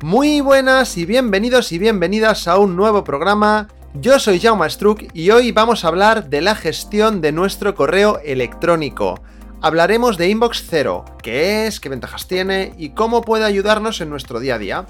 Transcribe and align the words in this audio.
Muy 0.04 0.40
buenas 0.40 0.96
y 0.96 1.04
bienvenidos 1.04 1.72
y 1.72 1.80
bienvenidas 1.80 2.46
a 2.46 2.58
un 2.58 2.76
nuevo 2.76 3.02
programa 3.02 3.66
yo 3.95 4.18
soy 4.18 4.40
Jaume 4.40 4.68
Struck 4.68 5.04
y 5.14 5.30
hoy 5.30 5.52
vamos 5.52 5.84
a 5.84 5.89
hablar 5.89 6.29
de 6.29 6.40
la 6.40 6.57
gestión 6.57 7.21
de 7.21 7.30
nuestro 7.30 7.76
correo 7.76 8.18
electrónico. 8.25 9.21
Hablaremos 9.62 10.18
de 10.18 10.29
Inbox 10.29 10.64
Zero, 10.68 11.04
qué 11.22 11.66
es, 11.66 11.79
qué 11.79 11.89
ventajas 11.89 12.26
tiene 12.26 12.75
y 12.76 12.90
cómo 12.90 13.22
puede 13.22 13.44
ayudarnos 13.44 14.00
en 14.00 14.11
nuestro 14.11 14.40
día 14.40 14.57
a 14.57 14.58
día. 14.58 14.86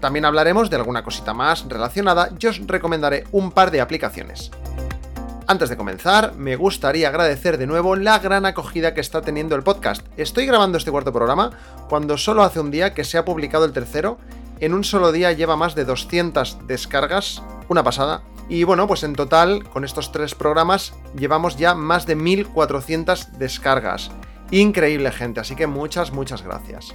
También 0.00 0.24
hablaremos 0.24 0.68
de 0.68 0.76
alguna 0.76 1.04
cosita 1.04 1.32
más 1.32 1.64
relacionada 1.68 2.30
y 2.38 2.46
os 2.46 2.66
recomendaré 2.66 3.24
un 3.30 3.52
par 3.52 3.70
de 3.70 3.80
aplicaciones. 3.80 4.50
Antes 5.46 5.68
de 5.68 5.76
comenzar, 5.76 6.34
me 6.34 6.56
gustaría 6.56 7.08
agradecer 7.08 7.56
de 7.56 7.68
nuevo 7.68 7.94
la 7.94 8.18
gran 8.18 8.46
acogida 8.46 8.94
que 8.94 9.00
está 9.00 9.22
teniendo 9.22 9.54
el 9.54 9.62
podcast. 9.62 10.04
Estoy 10.16 10.46
grabando 10.46 10.76
este 10.76 10.90
cuarto 10.90 11.12
programa 11.12 11.52
cuando 11.88 12.18
solo 12.18 12.42
hace 12.42 12.58
un 12.58 12.72
día 12.72 12.94
que 12.94 13.04
se 13.04 13.16
ha 13.16 13.24
publicado 13.24 13.64
el 13.64 13.72
tercero. 13.72 14.18
En 14.58 14.74
un 14.74 14.84
solo 14.84 15.12
día 15.12 15.32
lleva 15.32 15.56
más 15.56 15.74
de 15.74 15.84
200 15.84 16.66
descargas, 16.66 17.42
una 17.68 17.82
pasada, 17.82 18.22
y 18.50 18.64
bueno, 18.64 18.88
pues 18.88 19.04
en 19.04 19.14
total, 19.14 19.62
con 19.68 19.84
estos 19.84 20.10
tres 20.10 20.34
programas, 20.34 20.92
llevamos 21.16 21.56
ya 21.56 21.74
más 21.74 22.04
de 22.04 22.16
1400 22.16 23.38
descargas. 23.38 24.10
Increíble 24.50 25.12
gente, 25.12 25.38
así 25.38 25.54
que 25.54 25.68
muchas, 25.68 26.12
muchas 26.12 26.42
gracias. 26.42 26.92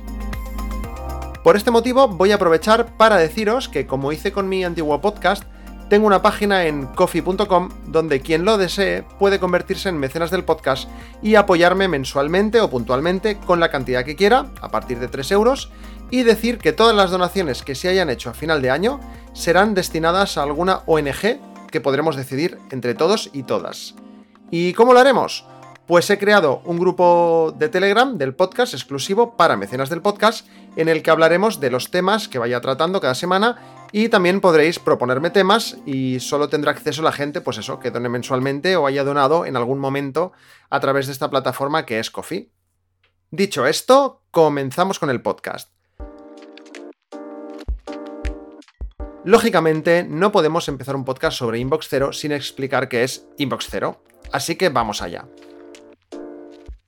Por 1.45 1.55
este 1.55 1.71
motivo 1.71 2.09
voy 2.09 2.33
a 2.33 2.35
aprovechar 2.35 2.97
para 2.97 3.15
deciros 3.15 3.69
que 3.69 3.87
como 3.87 4.11
hice 4.11 4.33
con 4.33 4.49
mi 4.49 4.65
antiguo 4.65 4.99
podcast, 4.99 5.43
tengo 5.89 6.07
una 6.07 6.21
página 6.21 6.65
en 6.65 6.87
coffee.com 6.87 7.69
donde 7.85 8.19
quien 8.19 8.43
lo 8.43 8.57
desee 8.57 9.03
puede 9.19 9.39
convertirse 9.39 9.87
en 9.87 9.99
mecenas 9.99 10.31
del 10.31 10.43
podcast 10.43 10.89
y 11.21 11.35
apoyarme 11.35 11.87
mensualmente 11.87 12.59
o 12.59 12.69
puntualmente 12.69 13.37
con 13.37 13.59
la 13.59 13.69
cantidad 13.69 14.03
que 14.03 14.15
quiera, 14.15 14.47
a 14.61 14.69
partir 14.69 14.99
de 14.99 15.07
3 15.07 15.31
euros, 15.31 15.71
y 16.09 16.23
decir 16.23 16.57
que 16.57 16.73
todas 16.73 16.95
las 16.95 17.11
donaciones 17.11 17.63
que 17.63 17.75
se 17.75 17.89
hayan 17.89 18.09
hecho 18.09 18.29
a 18.29 18.33
final 18.33 18.61
de 18.61 18.71
año 18.71 18.99
serán 19.33 19.73
destinadas 19.73 20.37
a 20.37 20.43
alguna 20.43 20.81
ONG 20.85 21.39
que 21.71 21.81
podremos 21.81 22.15
decidir 22.15 22.57
entre 22.71 22.93
todos 22.93 23.29
y 23.33 23.43
todas. 23.43 23.95
¿Y 24.51 24.73
cómo 24.73 24.93
lo 24.93 24.99
haremos? 24.99 25.45
Pues 25.87 26.09
he 26.09 26.17
creado 26.17 26.61
un 26.65 26.79
grupo 26.79 27.53
de 27.57 27.69
Telegram 27.69 28.17
del 28.17 28.33
podcast 28.33 28.73
exclusivo 28.73 29.37
para 29.37 29.55
mecenas 29.55 29.89
del 29.89 30.01
podcast 30.01 30.47
en 30.75 30.89
el 30.89 31.03
que 31.03 31.11
hablaremos 31.11 31.59
de 31.59 31.69
los 31.69 31.91
temas 31.91 32.27
que 32.27 32.39
vaya 32.39 32.59
tratando 32.59 33.01
cada 33.01 33.13
semana 33.13 33.57
y 33.91 34.09
también 34.09 34.41
podréis 34.41 34.79
proponerme 34.79 35.29
temas 35.29 35.77
y 35.85 36.19
solo 36.19 36.49
tendrá 36.49 36.71
acceso 36.71 37.03
la 37.03 37.11
gente, 37.11 37.39
pues 37.39 37.59
eso, 37.59 37.79
que 37.79 37.91
done 37.91 38.09
mensualmente 38.09 38.75
o 38.75 38.87
haya 38.87 39.03
donado 39.03 39.45
en 39.45 39.55
algún 39.55 39.77
momento 39.77 40.31
a 40.71 40.79
través 40.79 41.05
de 41.05 41.13
esta 41.13 41.29
plataforma 41.29 41.85
que 41.85 41.99
es 41.99 42.09
Coffee. 42.09 42.51
Dicho 43.29 43.67
esto, 43.67 44.23
comenzamos 44.31 44.97
con 44.97 45.11
el 45.11 45.21
podcast. 45.21 45.74
Lógicamente, 49.25 50.05
no 50.07 50.31
podemos 50.31 50.67
empezar 50.67 50.95
un 50.95 51.03
podcast 51.03 51.35
sobre 51.35 51.57
Inbox 51.57 51.87
Zero 51.89 52.13
sin 52.13 52.31
explicar 52.31 52.87
qué 52.87 53.03
es 53.03 53.25
Inbox 53.39 53.67
Zero, 53.71 54.03
así 54.31 54.55
que 54.55 54.69
vamos 54.69 55.01
allá. 55.01 55.25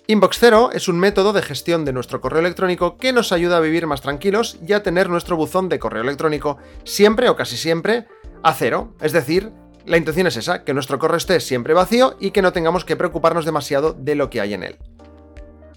Inbox 0.06 0.38
Zero 0.38 0.70
es 0.72 0.88
un 0.88 1.00
método 1.00 1.34
de 1.34 1.42
gestión 1.42 1.84
de 1.84 1.94
nuestro 1.94 2.22
correo 2.22 2.42
electrónico 2.42 2.98
que 2.98 3.12
nos 3.12 3.32
ayuda 3.32 3.58
a 3.58 3.62
vivir 3.62 3.88
más 3.88 4.02
tranquilos 4.02 4.60
y 4.66 4.74
a 4.74 4.84
tener 4.84 5.10
nuestro 5.10 5.36
buzón 5.36 5.68
de 5.68 5.80
correo 5.80 6.04
electrónico 6.04 6.60
siempre 6.84 7.28
o 7.28 7.36
casi 7.36 7.58
siempre 7.58 8.06
a 8.44 8.54
cero. 8.54 8.94
Es 9.02 9.14
decir, 9.14 9.52
la 9.88 9.98
intención 9.98 10.28
es 10.28 10.38
esa, 10.38 10.64
que 10.64 10.76
nuestro 10.76 11.00
correo 11.00 11.18
esté 11.18 11.40
siempre 11.40 11.74
vacío 11.74 12.18
y 12.20 12.30
que 12.30 12.44
no 12.44 12.54
tengamos 12.54 12.86
que 12.86 12.96
preocuparnos 12.96 13.46
demasiado 13.46 13.94
de 13.94 14.14
lo 14.14 14.30
que 14.30 14.42
hay 14.42 14.54
en 14.54 14.62
él. 14.62 14.78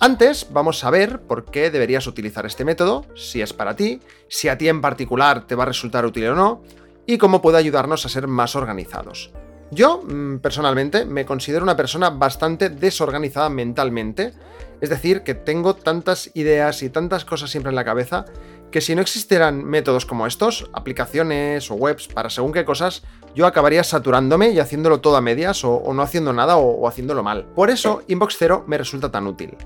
Antes 0.03 0.47
vamos 0.51 0.83
a 0.83 0.89
ver 0.89 1.21
por 1.21 1.45
qué 1.45 1.71
deberías 1.71 2.07
utilizar 2.07 2.47
este 2.47 2.65
método, 2.65 3.05
si 3.15 3.43
es 3.43 3.53
para 3.53 3.77
ti, 3.77 4.01
si 4.29 4.49
a 4.49 4.57
ti 4.57 4.67
en 4.67 4.81
particular 4.81 5.47
te 5.47 5.55
va 5.55 5.65
a 5.65 5.67
resultar 5.67 6.07
útil 6.07 6.29
o 6.29 6.35
no, 6.35 6.63
y 7.05 7.19
cómo 7.19 7.43
puede 7.43 7.59
ayudarnos 7.59 8.07
a 8.07 8.09
ser 8.09 8.27
más 8.27 8.57
organizados. 8.57 9.31
Yo, 9.71 10.03
mm, 10.03 10.39
personalmente, 10.39 11.05
me 11.05 11.27
considero 11.27 11.65
una 11.65 11.77
persona 11.77 12.09
bastante 12.09 12.71
desorganizada 12.71 13.51
mentalmente, 13.51 14.33
es 14.81 14.89
decir, 14.89 15.23
que 15.23 15.35
tengo 15.35 15.75
tantas 15.75 16.31
ideas 16.33 16.83
y 16.83 16.89
tantas 16.89 17.27
cosas 17.27 17.51
siempre 17.51 17.69
en 17.69 17.77
la 17.77 17.85
cabeza 17.85 18.25
que 18.71 18.81
si 18.81 18.95
no 18.95 19.03
existieran 19.03 19.63
métodos 19.65 20.07
como 20.07 20.27
estos, 20.27 20.71
aplicaciones 20.73 21.71
o 21.71 21.75
webs 21.75 22.09
para 22.09 22.31
según 22.31 22.53
qué 22.53 22.65
cosas, 22.65 23.03
yo 23.35 23.47
acabaría 23.47 23.85
saturándome 23.85 24.49
y 24.49 24.61
haciéndolo 24.61 25.01
todo 25.01 25.17
a 25.17 25.21
medias 25.21 25.63
o, 25.63 25.93
no 25.93 26.01
haciendo 26.01 26.33
nada 26.33 26.57
o, 26.57 26.81
o 26.81 26.89
haciéndolo 26.89 27.23
mal. 27.23 27.45
Por 27.55 27.69
eso, 27.69 28.03
Inbox 28.07 28.39
Zero 28.39 28.65
me 28.67 28.79
resulta 28.79 29.11
tan 29.11 29.27
útil. 29.27 29.59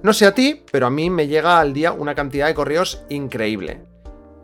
No 0.00 0.12
sé 0.12 0.26
a 0.26 0.34
ti, 0.34 0.62
pero 0.70 0.86
a 0.86 0.90
mí 0.90 1.10
me 1.10 1.26
llega 1.26 1.58
al 1.58 1.72
día 1.72 1.90
una 1.90 2.14
cantidad 2.14 2.46
de 2.46 2.54
correos 2.54 3.02
increíble. 3.08 3.82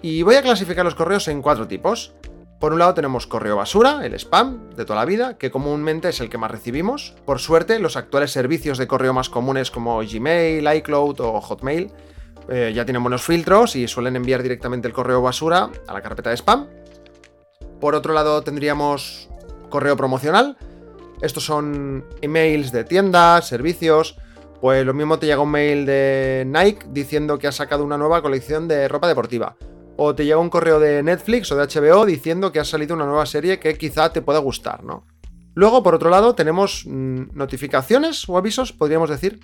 Y 0.03 0.22
voy 0.22 0.34
a 0.34 0.42
clasificar 0.42 0.84
los 0.84 0.97
correos 0.97 1.28
en 1.28 1.42
cuatro 1.42 1.69
tipos. 1.69 2.12
Por 2.59 2.72
un 2.72 2.81
lado 2.81 2.94
tenemos 2.94 3.28
correo 3.28 3.56
basura, 3.56 4.04
el 4.04 4.14
spam 4.14 4.70
de 4.70 4.84
toda 4.84 4.98
la 4.98 5.04
vida, 5.04 5.38
que 5.38 5.53
comúnmente 5.53 6.09
es 6.09 6.20
el 6.20 6.28
que 6.28 6.38
más 6.38 6.50
recibimos. 6.50 7.14
Por 7.25 7.38
suerte, 7.38 7.78
los 7.78 7.97
actuales 7.97 8.32
servicios 8.32 8.78
de 8.78 8.88
correo 8.88 9.12
más 9.12 9.28
comunes 9.28 9.70
como 9.70 9.98
Gmail, 9.98 10.66
iCloud 10.76 11.20
o 11.20 11.41
Hotmail 11.41 11.93
eh, 12.48 12.72
ya 12.75 12.84
tienen 12.84 13.03
buenos 13.03 13.22
filtros 13.22 13.76
y 13.76 13.87
suelen 13.87 14.16
enviar 14.16 14.43
directamente 14.43 14.88
el 14.88 14.94
correo 14.94 15.22
basura 15.22 15.70
a 15.87 15.93
la 15.93 16.03
carpeta 16.03 16.31
de 16.31 16.37
spam. 16.37 16.66
Por 17.81 17.94
otro 17.94 18.12
lado 18.12 18.43
tendríamos 18.43 19.28
correo 19.70 19.97
promocional. 19.97 20.56
Estos 21.22 21.44
son 21.44 22.04
emails 22.22 22.72
de 22.72 22.84
tiendas, 22.84 23.47
servicios, 23.47 24.19
pues 24.64 24.86
lo 24.86 24.94
mismo 24.94 25.19
te 25.19 25.26
llega 25.26 25.42
un 25.42 25.50
mail 25.50 25.84
de 25.84 26.44
Nike 26.47 26.86
diciendo 26.88 27.38
que 27.38 27.47
ha 27.47 27.52
sacado 27.52 27.84
una 27.84 27.98
nueva 27.98 28.22
colección 28.22 28.66
de 28.66 28.88
ropa 28.88 29.06
deportiva. 29.06 29.58
O 29.98 30.14
te 30.14 30.25
llega 30.25 30.38
un 30.38 30.48
correo 30.48 30.80
de 30.80 31.02
Netflix 31.02 31.52
o 31.52 31.56
de 31.56 31.66
HBO 31.66 32.06
diciendo 32.06 32.50
que 32.50 32.60
ha 32.60 32.64
salido 32.64 32.97
una 32.97 33.04
nueva 33.04 33.26
serie 33.26 33.60
que 33.60 33.76
quizá 33.76 34.10
te 34.10 34.22
pueda 34.22 34.38
gustar, 34.38 34.82
¿no? 34.82 35.06
Luego, 35.52 35.82
por 35.82 35.94
otro 35.94 36.08
lado, 36.08 36.34
tenemos 36.34 36.86
mm, 36.86 37.36
notificaciones 37.36 38.26
o 38.26 38.38
avisos, 38.38 38.72
podríamos 38.72 39.10
decir. 39.10 39.38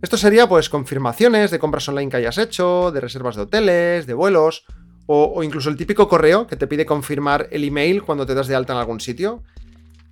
Esto 0.00 0.16
sería 0.16 0.48
pues 0.48 0.70
confirmaciones 0.70 1.50
de 1.50 1.58
compras 1.58 1.86
online 1.90 2.10
que 2.10 2.16
hayas 2.16 2.38
hecho, 2.38 2.92
de 2.92 3.00
reservas 3.02 3.36
de 3.36 3.42
hoteles, 3.42 4.06
de 4.06 4.14
vuelos, 4.14 4.64
o, 5.04 5.34
o 5.36 5.42
incluso 5.42 5.68
el 5.68 5.76
típico 5.76 6.08
correo 6.08 6.46
que 6.46 6.56
te 6.56 6.66
pide 6.66 6.86
confirmar 6.86 7.46
el 7.50 7.64
email 7.64 8.02
cuando 8.02 8.24
te 8.24 8.34
das 8.34 8.46
de 8.46 8.54
alta 8.54 8.72
en 8.72 8.78
algún 8.78 9.00
sitio. 9.00 9.42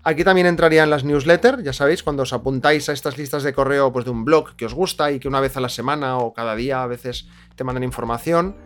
Aquí 0.03 0.25
también 0.25 0.47
entrarían 0.47 0.89
las 0.89 1.05
newsletters, 1.05 1.63
ya 1.63 1.75
sabéis, 1.75 2.03
cuando 2.03 2.23
os 2.23 2.33
apuntáis 2.33 2.89
a 2.89 2.93
estas 2.93 3.19
listas 3.19 3.43
de 3.43 3.53
correo 3.53 3.93
pues, 3.93 4.07
de 4.07 4.11
un 4.11 4.25
blog 4.25 4.57
que 4.57 4.65
os 4.65 4.73
gusta 4.73 5.13
y 5.13 5.21
que 5.21 5.29
una 5.29 5.41
vez 5.41 5.59
a 5.59 5.61
la 5.61 5.69
semana 5.69 6.17
o 6.17 6.33
cada 6.33 6.57
día 6.57 6.83
a 6.83 6.87
veces 6.87 7.29
te 7.55 7.65
mandan 7.65 7.85
información. 7.85 8.57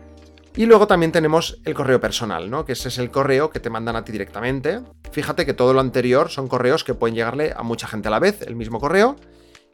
Y 0.55 0.65
luego 0.65 0.87
también 0.87 1.11
tenemos 1.11 1.59
el 1.65 1.73
correo 1.73 1.99
personal, 1.99 2.49
¿no? 2.49 2.63
Que 2.63 2.71
ese 2.71 2.87
es 2.87 2.97
el 2.97 3.11
correo 3.11 3.49
que 3.49 3.59
te 3.59 3.69
mandan 3.69 3.97
a 3.97 4.05
ti 4.05 4.13
directamente. 4.13 4.79
Fíjate 5.11 5.45
que 5.45 5.53
todo 5.53 5.73
lo 5.73 5.81
anterior 5.81 6.29
son 6.29 6.47
correos 6.47 6.85
que 6.85 6.93
pueden 6.93 7.15
llegarle 7.15 7.53
a 7.53 7.63
mucha 7.63 7.87
gente 7.87 8.07
a 8.07 8.11
la 8.11 8.19
vez, 8.19 8.41
el 8.41 8.55
mismo 8.55 8.79
correo. 8.79 9.17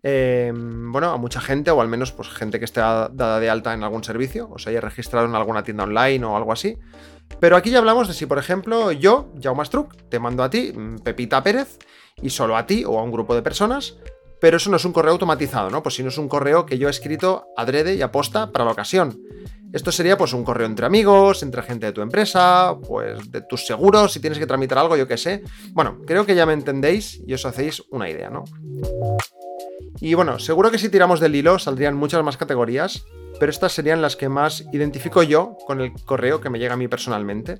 Em, 0.02 0.92
bueno, 0.92 1.12
a 1.12 1.18
mucha 1.18 1.40
gente, 1.40 1.70
o 1.70 1.80
al 1.80 1.88
menos 1.88 2.12
pues, 2.12 2.30
gente 2.30 2.58
que 2.58 2.66
esté 2.66 2.80
dada 2.80 3.40
de 3.40 3.50
alta 3.52 3.76
en 3.76 3.84
algún 3.84 4.04
servicio, 4.04 4.50
o 4.50 4.58
se 4.58 4.72
haya 4.72 4.82
registrado 4.82 5.28
en 5.28 5.36
alguna 5.36 5.64
tienda 5.64 5.84
online 5.84 6.26
o 6.26 6.36
algo 6.36 6.52
así. 6.52 6.80
Pero 7.40 7.56
aquí 7.56 7.72
ya 7.72 7.80
hablamos 7.80 8.08
de 8.08 8.14
si, 8.14 8.25
por 8.25 8.38
ejemplo, 8.38 8.92
yo, 8.92 9.31
Jaume 9.42 9.66
Struck, 9.66 9.96
te 10.09 10.19
mando 10.19 10.44
a 10.44 10.50
ti, 10.50 10.74
mm, 10.74 11.00
Pepita 11.00 11.44
Pérez, 11.44 11.79
y 12.22 12.29
solo 12.29 12.58
a 12.58 12.66
ti 12.66 12.84
o 12.85 13.00
a 13.00 13.03
un 13.03 13.11
grupo 13.11 13.34
de 13.35 13.41
personas, 13.41 13.97
pero 14.40 14.58
eso 14.58 14.70
no 14.70 14.78
es 14.78 14.85
un 14.85 14.94
correo 14.94 15.14
automatizado, 15.14 15.70
¿no? 15.70 15.84
Pues 15.84 15.96
si 15.96 16.03
no 16.03 16.09
es 16.09 16.17
un 16.17 16.28
correo 16.28 16.66
que 16.66 16.78
yo 16.78 16.88
he 16.88 16.91
escrito 16.91 17.47
adrede 17.56 17.96
y 17.96 18.02
aposta 18.02 18.52
para 18.52 18.66
la 18.66 18.72
ocasión. 18.72 19.20
Esto 19.72 19.91
sería 19.91 20.17
pues 20.17 20.34
un 20.34 20.44
correo 20.44 20.66
entre 20.66 20.85
amigos, 20.85 21.44
entre 21.44 21.61
gente 21.61 21.85
de 21.85 21.91
tu 21.94 22.02
empresa, 22.02 22.76
pues 22.85 23.32
de 23.32 23.41
tus 23.41 23.66
seguros, 23.66 24.11
si 24.11 24.20
tienes 24.20 24.38
que 24.38 24.47
tramitar 24.47 24.79
algo, 24.79 24.97
yo 24.97 25.08
qué 25.08 25.17
sé. 25.17 25.44
Bueno, 25.72 26.00
creo 26.06 26.26
que 26.26 26.35
ya 26.35 26.46
me 26.46 26.53
entendéis 26.53 27.22
y 27.26 27.34
os 27.34 27.46
hacéis 27.46 27.82
una 27.91 28.09
idea, 28.09 28.29
¿no? 28.29 28.44
Y 30.02 30.14
bueno, 30.16 30.40
seguro 30.40 30.72
que 30.72 30.79
si 30.79 30.90
tiramos 30.90 31.20
del 31.20 31.35
hilo 31.35 31.58
saldrían 31.59 31.96
muchas 31.96 32.23
más 32.23 32.35
categorías, 32.35 33.06
pero 33.41 33.49
estas 33.49 33.73
serían 33.73 34.03
las 34.03 34.16
que 34.16 34.29
más 34.29 34.66
identifico 34.72 35.23
yo 35.23 35.58
con 35.66 35.82
el 35.82 35.93
correo 36.05 36.41
que 36.41 36.52
me 36.52 36.59
llega 36.59 36.76
a 36.76 36.78
mí 36.78 36.88
personalmente. 36.88 37.59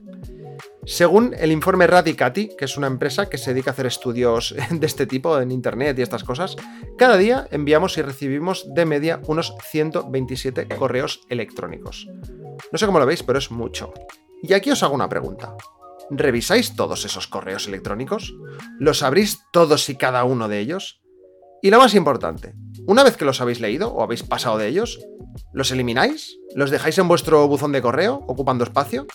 Según 0.86 1.33
el 1.36 1.51
informe 1.51 1.88
Radicati, 1.88 2.50
que 2.56 2.66
es 2.66 2.78
una 2.78 2.86
empresa 2.86 3.28
que 3.28 3.39
se 3.39 3.51
dedica 3.51 3.72
a 3.72 3.74
hacer 3.74 3.88
estudios 3.88 4.54
de 4.69 4.86
este 4.86 5.07
tipo 5.07 5.42
en 5.42 5.50
Internet 5.50 5.98
y 5.98 6.04
estas 6.04 6.24
cosas, 6.24 6.56
cada 7.00 7.18
día 7.18 7.48
enviamos 7.50 7.98
y 7.98 8.04
recibimos 8.04 8.72
de 8.75 8.86
media 8.86 9.22
unos 9.25 9.56
127 9.72 10.68
correos 10.68 11.22
electrónicos. 11.30 12.07
No 12.72 12.77
sé 12.77 12.86
cómo 12.86 13.00
lo 13.00 13.07
veis, 13.07 13.24
pero 13.24 13.39
es 13.39 13.50
mucho. 13.50 13.92
Y 14.44 14.54
aquí 14.54 14.69
os 14.69 14.84
hago 14.84 14.94
una 14.94 15.10
pregunta. 15.10 15.56
¿revisáis 16.12 16.75
todos 16.75 17.06
esos 17.06 17.25
correos 17.25 17.68
electrónicos? 17.68 18.36
¿Los 18.77 19.01
abrís 19.01 19.39
todos 19.51 19.89
y 19.89 19.95
cada 19.95 20.25
uno 20.25 20.48
de 20.48 20.60
ellos? 20.60 21.01
Y 21.63 21.72
lo 21.72 21.80
más 21.80 21.95
importante, 21.95 22.54
una 22.88 23.04
vez 23.04 23.18
que 23.18 23.25
los 23.25 23.42
habéis 23.42 23.60
leído 23.60 23.94
o 23.94 24.04
habéis 24.04 24.24
pasado 24.24 24.57
de 24.57 24.68
ellos, 24.68 25.00
¿los 25.54 25.72
elimináis? 25.72 26.38
¿Los 26.56 26.72
dejáis 26.72 26.98
en 26.98 27.07
vuestro 27.07 27.48
buzón 27.48 27.72
de 27.72 27.81
correo, 27.81 28.24
ocupando 28.28 28.63
espacio? 28.63 29.07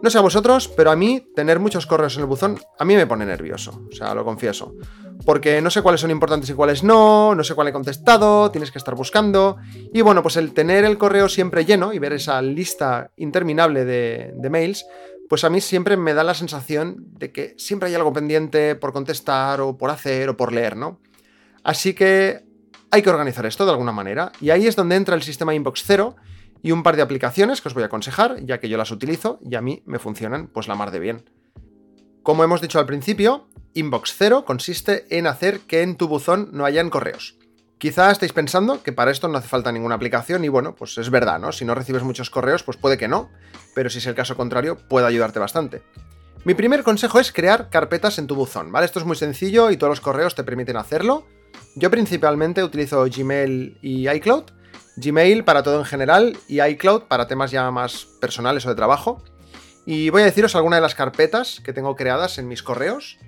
No 0.00 0.10
sé 0.10 0.18
a 0.18 0.22
vosotros, 0.22 0.68
pero 0.68 0.90
a 0.90 0.96
mí 0.96 1.26
tener 1.34 1.58
muchos 1.58 1.86
correos 1.86 2.14
en 2.14 2.20
el 2.20 2.26
buzón 2.26 2.58
a 2.78 2.84
mí 2.84 2.94
me 2.94 3.06
pone 3.06 3.26
nervioso, 3.26 3.82
o 3.90 3.94
sea, 3.94 4.14
lo 4.14 4.24
confieso. 4.24 4.74
Porque 5.24 5.60
no 5.60 5.70
sé 5.70 5.82
cuáles 5.82 6.00
son 6.00 6.12
importantes 6.12 6.48
y 6.48 6.54
cuáles 6.54 6.84
no, 6.84 7.34
no 7.34 7.42
sé 7.42 7.54
cuál 7.54 7.68
he 7.68 7.72
contestado, 7.72 8.50
tienes 8.52 8.70
que 8.70 8.78
estar 8.78 8.94
buscando. 8.94 9.56
Y 9.92 10.00
bueno, 10.02 10.22
pues 10.22 10.36
el 10.36 10.52
tener 10.52 10.84
el 10.84 10.98
correo 10.98 11.28
siempre 11.28 11.64
lleno 11.64 11.92
y 11.92 11.98
ver 11.98 12.12
esa 12.12 12.40
lista 12.40 13.10
interminable 13.16 13.84
de, 13.84 14.32
de 14.36 14.50
mails, 14.50 14.86
pues 15.28 15.42
a 15.42 15.50
mí 15.50 15.60
siempre 15.60 15.96
me 15.96 16.14
da 16.14 16.22
la 16.22 16.34
sensación 16.34 17.04
de 17.18 17.32
que 17.32 17.54
siempre 17.58 17.88
hay 17.88 17.96
algo 17.96 18.12
pendiente 18.12 18.76
por 18.76 18.92
contestar 18.92 19.60
o 19.60 19.76
por 19.76 19.90
hacer 19.90 20.28
o 20.28 20.36
por 20.36 20.52
leer, 20.52 20.76
¿no? 20.76 21.00
Así 21.64 21.94
que 21.94 22.44
hay 22.90 23.02
que 23.02 23.10
organizar 23.10 23.46
esto 23.46 23.64
de 23.64 23.72
alguna 23.72 23.92
manera. 23.92 24.32
Y 24.40 24.50
ahí 24.50 24.66
es 24.66 24.76
donde 24.76 24.96
entra 24.96 25.14
el 25.14 25.22
sistema 25.22 25.54
Inbox 25.54 25.84
Zero 25.84 26.16
y 26.62 26.72
un 26.72 26.82
par 26.82 26.96
de 26.96 27.02
aplicaciones 27.02 27.60
que 27.60 27.68
os 27.68 27.74
voy 27.74 27.82
a 27.82 27.86
aconsejar, 27.86 28.44
ya 28.44 28.58
que 28.58 28.68
yo 28.68 28.76
las 28.76 28.90
utilizo 28.90 29.38
y 29.42 29.54
a 29.54 29.60
mí 29.60 29.82
me 29.86 29.98
funcionan 29.98 30.48
pues 30.48 30.68
la 30.68 30.74
mar 30.74 30.90
de 30.90 30.98
bien. 30.98 31.30
Como 32.22 32.44
hemos 32.44 32.60
dicho 32.60 32.78
al 32.78 32.86
principio, 32.86 33.48
Inbox 33.74 34.14
Zero 34.16 34.44
consiste 34.44 35.06
en 35.16 35.26
hacer 35.26 35.60
que 35.60 35.82
en 35.82 35.96
tu 35.96 36.08
buzón 36.08 36.50
no 36.52 36.64
hayan 36.64 36.90
correos. 36.90 37.38
Quizá 37.78 38.10
estéis 38.10 38.32
pensando 38.32 38.82
que 38.82 38.92
para 38.92 39.12
esto 39.12 39.28
no 39.28 39.38
hace 39.38 39.46
falta 39.46 39.70
ninguna 39.70 39.94
aplicación 39.94 40.44
y 40.44 40.48
bueno, 40.48 40.74
pues 40.74 40.98
es 40.98 41.10
verdad, 41.10 41.38
¿no? 41.38 41.52
Si 41.52 41.64
no 41.64 41.76
recibes 41.76 42.02
muchos 42.02 42.28
correos, 42.28 42.64
pues 42.64 42.76
puede 42.76 42.98
que 42.98 43.06
no, 43.06 43.30
pero 43.74 43.88
si 43.88 43.98
es 43.98 44.06
el 44.06 44.16
caso 44.16 44.36
contrario, 44.36 44.76
puede 44.88 45.06
ayudarte 45.06 45.38
bastante. 45.38 45.82
Mi 46.44 46.54
primer 46.54 46.82
consejo 46.82 47.20
es 47.20 47.32
crear 47.32 47.70
carpetas 47.70 48.18
en 48.18 48.26
tu 48.26 48.34
buzón, 48.34 48.72
¿vale? 48.72 48.86
Esto 48.86 48.98
es 48.98 49.04
muy 49.04 49.14
sencillo 49.14 49.70
y 49.70 49.76
todos 49.76 49.92
los 49.92 50.00
correos 50.00 50.34
te 50.34 50.42
permiten 50.42 50.76
hacerlo. 50.76 51.26
Yo 51.78 51.92
principalmente 51.92 52.64
utilizo 52.64 53.04
Gmail 53.04 53.78
y 53.82 54.08
iCloud, 54.08 54.46
Gmail 54.96 55.44
para 55.44 55.62
todo 55.62 55.78
en 55.78 55.84
general 55.84 56.36
y 56.48 56.60
iCloud 56.60 57.02
para 57.02 57.28
temas 57.28 57.52
ya 57.52 57.70
más 57.70 58.04
personales 58.20 58.66
o 58.66 58.70
de 58.70 58.74
trabajo. 58.74 59.22
Y 59.86 60.10
voy 60.10 60.22
a 60.22 60.24
deciros 60.24 60.56
algunas 60.56 60.78
de 60.78 60.80
las 60.80 60.96
carpetas 60.96 61.60
que 61.64 61.72
tengo 61.72 61.94
creadas 61.94 62.38
en 62.38 62.48
mis 62.48 62.64
correos. 62.64 63.18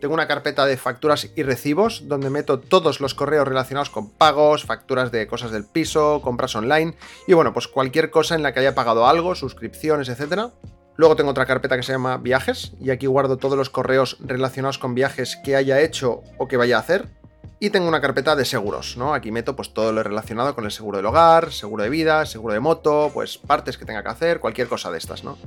Tengo 0.00 0.14
una 0.14 0.28
carpeta 0.28 0.66
de 0.66 0.76
facturas 0.76 1.32
y 1.34 1.42
recibos 1.42 2.06
donde 2.06 2.30
meto 2.30 2.60
todos 2.60 3.00
los 3.00 3.14
correos 3.14 3.48
relacionados 3.48 3.90
con 3.90 4.10
pagos, 4.10 4.62
facturas 4.62 5.10
de 5.10 5.26
cosas 5.26 5.50
del 5.50 5.64
piso, 5.64 6.20
compras 6.22 6.54
online 6.54 6.94
y 7.26 7.32
bueno, 7.32 7.52
pues 7.52 7.66
cualquier 7.66 8.10
cosa 8.10 8.36
en 8.36 8.44
la 8.44 8.54
que 8.54 8.60
haya 8.60 8.76
pagado 8.76 9.08
algo, 9.08 9.34
suscripciones, 9.34 10.08
etc. 10.08 10.52
Luego 10.94 11.16
tengo 11.16 11.30
otra 11.30 11.46
carpeta 11.46 11.76
que 11.76 11.82
se 11.82 11.90
llama 11.90 12.18
viajes 12.18 12.74
y 12.80 12.90
aquí 12.90 13.06
guardo 13.06 13.36
todos 13.36 13.58
los 13.58 13.68
correos 13.68 14.16
relacionados 14.20 14.78
con 14.78 14.94
viajes 14.94 15.36
que 15.44 15.56
haya 15.56 15.80
hecho 15.80 16.22
o 16.38 16.46
que 16.46 16.56
vaya 16.56 16.76
a 16.76 16.80
hacer. 16.80 17.25
Y 17.58 17.70
tengo 17.70 17.88
una 17.88 18.02
carpeta 18.02 18.36
de 18.36 18.44
seguros, 18.44 18.98
¿no? 18.98 19.14
Aquí 19.14 19.32
meto 19.32 19.56
pues 19.56 19.72
todo 19.72 19.90
lo 19.90 20.02
relacionado 20.02 20.54
con 20.54 20.66
el 20.66 20.70
seguro 20.70 20.98
del 20.98 21.06
hogar, 21.06 21.52
seguro 21.52 21.84
de 21.84 21.88
vida, 21.88 22.26
seguro 22.26 22.52
de 22.52 22.60
moto, 22.60 23.10
pues 23.14 23.38
partes 23.38 23.78
que 23.78 23.86
tenga 23.86 24.02
que 24.02 24.10
hacer, 24.10 24.40
cualquier 24.40 24.68
cosa 24.68 24.90
de 24.90 24.98
estas, 24.98 25.24
¿no? 25.24 25.38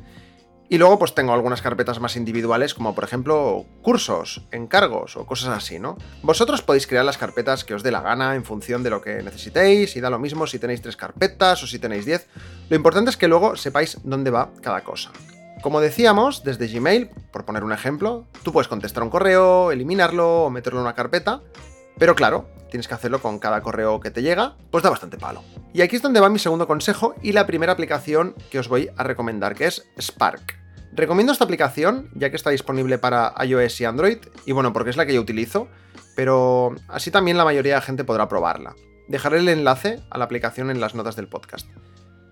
Y 0.71 0.79
luego 0.79 0.97
pues 0.97 1.13
tengo 1.13 1.33
algunas 1.33 1.61
carpetas 1.61 1.99
más 1.99 2.15
individuales 2.15 2.73
como 2.73 2.95
por 2.95 3.03
ejemplo 3.03 3.65
cursos, 3.83 4.41
encargos 4.51 5.17
o 5.17 5.27
cosas 5.27 5.55
así, 5.55 5.77
¿no? 5.77 5.97
Vosotros 6.23 6.63
podéis 6.63 6.87
crear 6.87 7.05
las 7.05 7.19
carpetas 7.19 7.63
que 7.63 7.75
os 7.75 7.83
dé 7.83 7.91
la 7.91 8.01
gana 8.01 8.33
en 8.33 8.43
función 8.43 8.81
de 8.81 8.89
lo 8.89 9.01
que 9.01 9.21
necesitéis 9.21 9.95
y 9.95 10.01
da 10.01 10.09
lo 10.09 10.17
mismo 10.17 10.47
si 10.47 10.57
tenéis 10.57 10.81
tres 10.81 10.95
carpetas 10.95 11.61
o 11.61 11.67
si 11.67 11.77
tenéis 11.77 12.05
diez. 12.05 12.27
Lo 12.69 12.75
importante 12.75 13.11
es 13.11 13.17
que 13.17 13.27
luego 13.27 13.55
sepáis 13.55 13.99
dónde 14.03 14.31
va 14.31 14.49
cada 14.63 14.83
cosa. 14.83 15.11
Como 15.61 15.81
decíamos, 15.81 16.43
desde 16.43 16.67
Gmail, 16.67 17.09
por 17.31 17.45
poner 17.45 17.63
un 17.63 17.73
ejemplo, 17.73 18.25
tú 18.43 18.51
puedes 18.51 18.67
contestar 18.67 19.03
un 19.03 19.09
correo, 19.09 19.71
eliminarlo 19.71 20.45
o 20.45 20.49
meterlo 20.49 20.79
en 20.79 20.85
una 20.85 20.95
carpeta 20.95 21.41
pero 21.99 22.15
claro, 22.15 22.47
tienes 22.71 22.87
que 22.87 22.93
hacerlo 22.93 23.21
con 23.21 23.39
cada 23.39 23.61
correo 23.61 23.99
que 23.99 24.09
te 24.09 24.21
llega, 24.21 24.55
pues 24.71 24.83
da 24.83 24.89
bastante 24.89 25.17
palo. 25.17 25.43
Y 25.73 25.81
aquí 25.81 25.97
es 25.97 26.01
donde 26.01 26.19
va 26.19 26.29
mi 26.29 26.39
segundo 26.39 26.65
consejo 26.65 27.13
y 27.21 27.33
la 27.33 27.45
primera 27.45 27.73
aplicación 27.73 28.35
que 28.49 28.59
os 28.59 28.69
voy 28.69 28.89
a 28.95 29.03
recomendar, 29.03 29.53
que 29.53 29.67
es 29.67 29.85
Spark. 29.99 30.57
Recomiendo 30.93 31.33
esta 31.33 31.43
aplicación 31.43 32.09
ya 32.15 32.29
que 32.29 32.35
está 32.35 32.49
disponible 32.49 32.97
para 32.97 33.33
iOS 33.45 33.81
y 33.81 33.85
Android, 33.85 34.17
y 34.45 34.53
bueno, 34.53 34.73
porque 34.73 34.89
es 34.89 34.97
la 34.97 35.05
que 35.05 35.13
yo 35.13 35.21
utilizo, 35.21 35.67
pero 36.15 36.73
así 36.87 37.11
también 37.11 37.37
la 37.37 37.45
mayoría 37.45 37.75
de 37.75 37.81
gente 37.81 38.03
podrá 38.03 38.27
probarla. 38.27 38.75
Dejaré 39.07 39.39
el 39.39 39.49
enlace 39.49 39.99
a 40.09 40.17
la 40.17 40.25
aplicación 40.25 40.69
en 40.71 40.79
las 40.79 40.95
notas 40.95 41.15
del 41.15 41.27
podcast. 41.27 41.67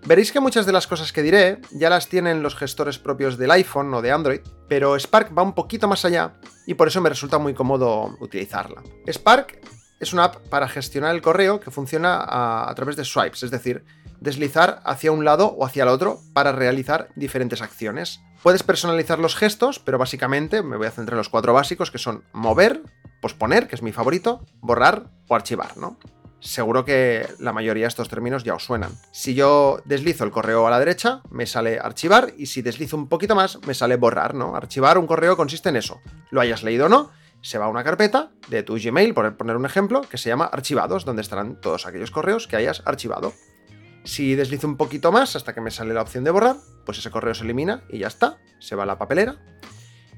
Veréis 0.07 0.31
que 0.31 0.39
muchas 0.39 0.65
de 0.65 0.71
las 0.71 0.87
cosas 0.87 1.11
que 1.11 1.21
diré 1.21 1.59
ya 1.69 1.89
las 1.89 2.07
tienen 2.07 2.41
los 2.41 2.55
gestores 2.55 2.97
propios 2.97 3.37
del 3.37 3.51
iPhone 3.51 3.93
o 3.93 4.01
de 4.01 4.13
Android, 4.13 4.39
pero 4.69 4.97
Spark 4.97 5.37
va 5.37 5.43
un 5.43 5.51
poquito 5.51 5.89
más 5.89 6.05
allá 6.05 6.31
y 6.65 6.75
por 6.75 6.87
eso 6.87 7.01
me 7.01 7.09
resulta 7.09 7.39
muy 7.39 7.53
cómodo 7.53 8.15
utilizarla. 8.21 8.81
Spark 9.05 9.59
es 9.99 10.13
una 10.13 10.23
app 10.23 10.37
para 10.47 10.69
gestionar 10.69 11.13
el 11.13 11.21
correo 11.21 11.59
que 11.59 11.71
funciona 11.71 12.23
a, 12.25 12.73
través 12.73 12.95
de 12.95 13.03
swipes, 13.03 13.43
es 13.43 13.51
decir, 13.51 13.83
deslizar 14.21 14.81
hacia 14.85 15.11
un 15.11 15.25
lado 15.25 15.47
o 15.47 15.65
hacia 15.65 15.83
el 15.83 15.89
otro 15.89 16.21
para 16.31 16.53
realizar 16.53 17.09
diferentes 17.17 17.61
acciones. 17.61 18.21
Puedes 18.41 18.63
personalizar 18.63 19.19
los 19.19 19.35
gestos, 19.35 19.79
pero 19.79 19.97
básicamente 19.97 20.63
me 20.63 20.77
voy 20.77 20.87
a 20.87 20.91
centrar 20.91 21.15
en 21.15 21.17
los 21.17 21.27
cuatro 21.27 21.51
básicos 21.51 21.91
que 21.91 21.97
son 21.97 22.23
mover, 22.31 22.81
posponer, 23.19 23.67
que 23.67 23.75
es 23.75 23.81
mi 23.81 23.91
favorito, 23.91 24.45
borrar 24.61 25.11
o 25.27 25.35
archivar, 25.35 25.75
¿no? 25.75 25.99
Seguro 26.39 26.85
que 26.85 27.27
la 27.39 27.53
mayoría 27.53 27.83
de 27.83 27.89
estos 27.89 28.09
términos 28.09 28.43
ya 28.43 28.55
os 28.55 28.63
suenan. 28.63 28.91
Si 29.11 29.33
yo 29.33 29.81
deslizo 29.85 30.23
el 30.23 30.31
correo 30.31 30.67
a 30.67 30.69
la 30.69 30.79
derecha, 30.79 31.21
me 31.29 31.45
sale 31.45 31.79
archivar 31.79 32.33
y 32.37 32.47
si 32.47 32.61
deslizo 32.61 32.97
un 32.97 33.07
poquito 33.07 33.35
más, 33.35 33.59
me 33.65 33.73
sale 33.73 33.95
borrar, 33.95 34.35
¿no? 34.35 34.55
Archivar 34.55 34.97
un 34.97 35.07
correo 35.07 35.37
consiste 35.37 35.69
en 35.69 35.77
eso. 35.77 35.99
Lo 36.29 36.41
hayas 36.41 36.63
leído 36.63 36.85
o 36.85 36.89
no, 36.89 37.11
se 37.41 37.57
va 37.57 37.65
a 37.65 37.69
una 37.69 37.83
carpeta 37.83 38.31
de 38.49 38.63
tu 38.63 38.75
Gmail, 38.75 39.13
por 39.13 39.37
poner 39.37 39.55
un 39.55 39.65
ejemplo, 39.65 40.01
que 40.01 40.17
se 40.17 40.29
llama 40.29 40.45
archivados, 40.45 41.05
donde 41.05 41.21
estarán 41.21 41.59
todos 41.61 41.85
aquellos 41.85 42.11
correos 42.11 42.47
que 42.47 42.55
hayas 42.55 42.83
archivado. 42.85 43.33
Si 44.03 44.35
deslizo 44.35 44.67
un 44.67 44.77
poquito 44.77 45.11
más 45.11 45.35
hasta 45.35 45.53
que 45.53 45.61
me 45.61 45.71
sale 45.71 45.93
la 45.93 46.01
opción 46.01 46.23
de 46.23 46.31
borrar, 46.31 46.55
pues 46.85 46.97
ese 46.97 47.11
correo 47.11 47.33
se 47.33 47.43
elimina 47.43 47.83
y 47.89 47.99
ya 47.99 48.07
está, 48.07 48.37
se 48.59 48.75
va 48.75 48.83
a 48.83 48.85
la 48.85 48.97
papelera. 48.97 49.37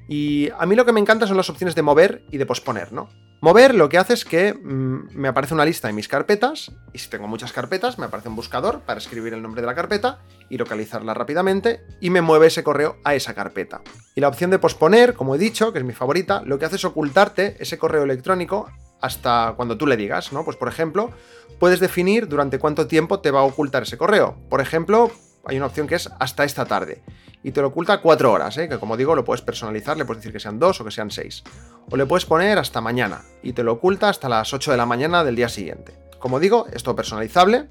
Y 0.08 0.50
a 0.58 0.66
mí 0.66 0.76
lo 0.76 0.84
que 0.84 0.92
me 0.92 1.00
encanta 1.00 1.26
son 1.26 1.36
las 1.36 1.50
opciones 1.50 1.74
de 1.74 1.82
mover 1.82 2.24
y 2.30 2.38
de 2.38 2.46
posponer, 2.46 2.92
¿no? 2.92 3.08
Mover 3.42 3.74
lo 3.74 3.88
que 3.88 3.96
hace 3.96 4.12
es 4.12 4.26
que 4.26 4.52
mm, 4.52 5.16
me 5.16 5.28
aparece 5.28 5.54
una 5.54 5.64
lista 5.64 5.88
de 5.88 5.94
mis 5.94 6.08
carpetas, 6.08 6.72
y 6.92 6.98
si 6.98 7.08
tengo 7.08 7.26
muchas 7.26 7.54
carpetas, 7.54 7.98
me 7.98 8.04
aparece 8.04 8.28
un 8.28 8.36
buscador 8.36 8.80
para 8.80 8.98
escribir 8.98 9.32
el 9.32 9.40
nombre 9.40 9.62
de 9.62 9.66
la 9.66 9.74
carpeta 9.74 10.18
y 10.50 10.58
localizarla 10.58 11.14
rápidamente, 11.14 11.80
y 12.00 12.10
me 12.10 12.20
mueve 12.20 12.48
ese 12.48 12.62
correo 12.62 12.96
a 13.02 13.14
esa 13.14 13.32
carpeta. 13.32 13.80
Y 14.14 14.20
la 14.20 14.28
opción 14.28 14.50
de 14.50 14.58
posponer, 14.58 15.14
como 15.14 15.34
he 15.34 15.38
dicho, 15.38 15.72
que 15.72 15.78
es 15.78 15.84
mi 15.86 15.94
favorita, 15.94 16.42
lo 16.44 16.58
que 16.58 16.66
hace 16.66 16.76
es 16.76 16.84
ocultarte 16.84 17.56
ese 17.60 17.78
correo 17.78 18.02
electrónico 18.02 18.70
hasta 19.00 19.54
cuando 19.56 19.78
tú 19.78 19.86
le 19.86 19.96
digas, 19.96 20.34
¿no? 20.34 20.44
Pues 20.44 20.58
por 20.58 20.68
ejemplo, 20.68 21.10
puedes 21.58 21.80
definir 21.80 22.28
durante 22.28 22.58
cuánto 22.58 22.86
tiempo 22.88 23.20
te 23.20 23.30
va 23.30 23.40
a 23.40 23.44
ocultar 23.44 23.84
ese 23.84 23.96
correo. 23.96 24.36
Por 24.50 24.60
ejemplo, 24.60 25.10
hay 25.44 25.56
una 25.56 25.66
opción 25.66 25.86
que 25.86 25.94
es 25.94 26.10
hasta 26.18 26.44
esta 26.44 26.64
tarde. 26.64 27.02
Y 27.42 27.52
te 27.52 27.62
lo 27.62 27.68
oculta 27.68 28.02
cuatro 28.02 28.32
horas, 28.32 28.56
¿eh? 28.58 28.68
que 28.68 28.78
como 28.78 28.96
digo, 28.96 29.14
lo 29.14 29.24
puedes 29.24 29.40
personalizar, 29.40 29.96
le 29.96 30.04
puedes 30.04 30.22
decir 30.22 30.32
que 30.32 30.40
sean 30.40 30.58
dos 30.58 30.80
o 30.80 30.84
que 30.84 30.90
sean 30.90 31.10
seis. 31.10 31.42
O 31.90 31.96
le 31.96 32.06
puedes 32.06 32.26
poner 32.26 32.58
hasta 32.58 32.80
mañana 32.80 33.22
y 33.42 33.54
te 33.54 33.62
lo 33.62 33.72
oculta 33.72 34.10
hasta 34.10 34.28
las 34.28 34.52
8 34.52 34.72
de 34.72 34.76
la 34.76 34.86
mañana 34.86 35.24
del 35.24 35.36
día 35.36 35.48
siguiente. 35.48 35.94
Como 36.18 36.38
digo, 36.38 36.66
esto 36.72 36.94
personalizable, 36.94 37.68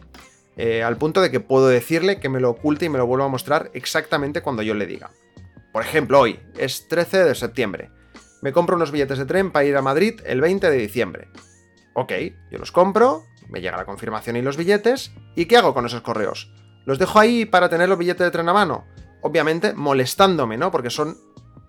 eh, 0.57 0.83
al 0.83 0.97
punto 0.97 1.21
de 1.21 1.29
que 1.29 1.39
puedo 1.39 1.67
decirle 1.67 2.19
que 2.19 2.29
me 2.29 2.39
lo 2.39 2.49
oculte 2.49 2.85
y 2.85 2.89
me 2.89 2.97
lo 2.97 3.05
vuelva 3.05 3.25
a 3.25 3.29
mostrar 3.29 3.69
exactamente 3.73 4.41
cuando 4.41 4.63
yo 4.63 4.73
le 4.73 4.87
diga. 4.87 5.11
Por 5.71 5.83
ejemplo, 5.83 6.19
hoy 6.19 6.39
es 6.57 6.87
13 6.87 7.23
de 7.25 7.35
septiembre. 7.35 7.91
Me 8.41 8.51
compro 8.51 8.75
unos 8.75 8.91
billetes 8.91 9.19
de 9.19 9.25
tren 9.25 9.51
para 9.51 9.65
ir 9.65 9.77
a 9.77 9.81
Madrid 9.81 10.19
el 10.25 10.41
20 10.41 10.69
de 10.71 10.77
diciembre. 10.77 11.27
Ok, 11.93 12.11
yo 12.51 12.57
los 12.57 12.71
compro, 12.71 13.23
me 13.49 13.61
llega 13.61 13.77
la 13.77 13.85
confirmación 13.85 14.35
y 14.35 14.41
los 14.41 14.57
billetes, 14.57 15.11
¿y 15.35 15.45
qué 15.45 15.57
hago 15.57 15.73
con 15.73 15.85
esos 15.85 16.01
correos? 16.01 16.51
¿Los 16.89 16.97
dejo 16.97 17.19
ahí 17.19 17.45
para 17.45 17.69
tener 17.69 17.87
los 17.87 17.99
billetes 17.99 18.25
de 18.25 18.31
tren 18.31 18.49
a 18.49 18.53
mano? 18.53 18.83
Obviamente 19.21 19.73
molestándome, 19.73 20.57
¿no? 20.57 20.71
Porque 20.71 20.89
son 20.89 21.19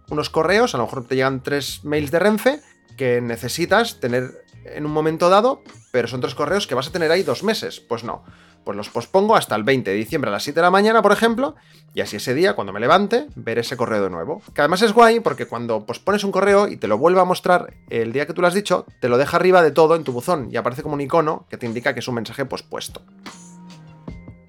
unos 0.09 0.31
correos, 0.31 0.75
a 0.75 0.79
lo 0.79 0.85
mejor 0.85 1.07
te 1.07 1.15
llegan 1.15 1.43
tres 1.43 1.85
mails 1.85 2.11
de 2.11 2.19
Renfe 2.19 2.61
que 2.97 3.21
necesitas 3.21 4.01
tener 4.01 4.31
en 4.65 4.87
un 4.87 4.93
momento 4.93 5.29
dado, 5.29 5.63
pero 5.93 6.09
son 6.09 6.23
tres 6.23 6.35
correos 6.35 6.67
que 6.67 6.75
vas 6.75 6.89
a 6.89 6.91
tener 6.91 7.11
ahí 7.11 7.23
dos 7.23 7.43
meses. 7.43 7.81
Pues 7.81 8.03
no, 8.03 8.25
pues 8.65 8.79
los 8.79 8.89
pospongo 8.89 9.37
hasta 9.37 9.55
el 9.57 9.63
20 9.63 9.91
de 9.91 9.97
diciembre 9.99 10.31
a 10.31 10.33
las 10.33 10.43
7 10.43 10.59
de 10.59 10.63
la 10.63 10.71
mañana, 10.71 11.03
por 11.03 11.13
ejemplo, 11.13 11.55
y 11.93 12.01
así 12.01 12.17
ese 12.17 12.33
día, 12.33 12.55
cuando 12.55 12.73
me 12.73 12.81
levante, 12.81 13.27
ver 13.37 13.59
ese 13.59 13.77
correo 13.77 14.03
de 14.03 14.09
nuevo. 14.09 14.41
Que 14.55 14.63
además 14.63 14.81
es 14.81 14.95
guay 14.95 15.21
porque 15.21 15.45
cuando 15.45 15.85
pospones 15.85 16.25
un 16.25 16.33
correo 16.33 16.67
y 16.67 16.79
te 16.79 16.89
lo 16.89 16.97
vuelve 16.97 17.21
a 17.21 17.25
mostrar 17.25 17.75
el 17.91 18.15
día 18.15 18.27
que 18.27 18.33
tú 18.33 18.41
lo 18.41 18.47
has 18.47 18.55
dicho, 18.55 18.87
te 19.03 19.11
lo 19.11 19.19
deja 19.19 19.37
arriba 19.37 19.61
de 19.61 19.71
todo 19.71 19.97
en 19.97 20.05
tu 20.05 20.13
buzón 20.13 20.49
y 20.51 20.57
aparece 20.57 20.83
como 20.83 20.95
un 20.95 21.03
icono 21.03 21.45
que 21.51 21.59
te 21.59 21.67
indica 21.67 21.93
que 21.93 22.01
es 22.01 22.09
un 22.09 22.15
mensaje 22.15 22.47
pospuesto. 22.47 23.03